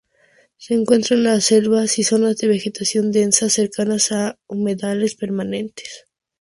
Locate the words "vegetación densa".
2.47-3.51